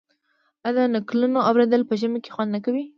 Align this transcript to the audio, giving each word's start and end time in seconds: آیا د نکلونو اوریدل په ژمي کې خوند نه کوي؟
آیا 0.67 0.71
د 0.75 0.79
نکلونو 0.95 1.39
اوریدل 1.49 1.81
په 1.89 1.93
ژمي 2.01 2.19
کې 2.23 2.33
خوند 2.35 2.49
نه 2.55 2.59
کوي؟ 2.65 2.83